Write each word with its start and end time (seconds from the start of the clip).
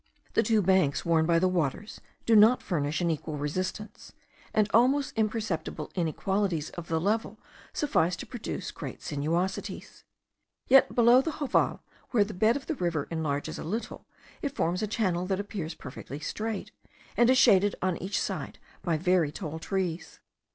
The 0.33 0.41
two 0.41 0.63
banks, 0.63 1.05
worn 1.05 1.27
by 1.27 1.37
the 1.37 1.47
waters, 1.47 2.01
do 2.25 2.35
not 2.35 2.63
furnish 2.63 3.01
an 3.01 3.11
equal 3.11 3.37
resistance; 3.37 4.13
and 4.51 4.67
almost 4.73 5.15
imperceptible 5.15 5.91
inequalities 5.93 6.71
of 6.71 6.87
the 6.87 6.99
level 6.99 7.37
suffice 7.71 8.15
to 8.15 8.25
produce 8.25 8.71
great 8.71 9.03
sinuosities. 9.03 10.03
Yet 10.67 10.95
below 10.95 11.21
the 11.21 11.33
Joval, 11.33 11.81
where 12.09 12.23
the 12.23 12.33
bed 12.33 12.57
of 12.57 12.65
the 12.65 12.73
river 12.73 13.07
enlarges 13.11 13.59
a 13.59 13.63
little, 13.63 14.07
it 14.41 14.55
forms 14.55 14.81
a 14.81 14.87
channel 14.87 15.27
that 15.27 15.39
appears 15.39 15.75
perfectly 15.75 16.19
straight, 16.19 16.71
and 17.15 17.29
is 17.29 17.37
shaded 17.37 17.75
on 17.83 17.97
each 17.97 18.19
side 18.19 18.57
by 18.81 18.97
very 18.97 19.31
tall 19.31 19.59
trees. 19.59 20.19